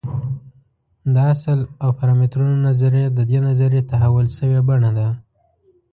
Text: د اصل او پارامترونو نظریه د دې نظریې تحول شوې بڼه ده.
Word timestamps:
د 1.13 1.15
اصل 1.33 1.59
او 1.83 1.89
پارامترونو 1.99 2.55
نظریه 2.67 3.07
د 3.17 3.19
دې 3.29 3.39
نظریې 3.47 3.81
تحول 3.91 4.27
شوې 4.37 4.59
بڼه 4.67 4.91
ده. 4.97 5.07